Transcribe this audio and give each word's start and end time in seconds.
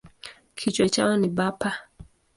Kichwa 0.55 0.89
chao 0.89 1.17
ni 1.17 1.29
bapa. 1.37 1.69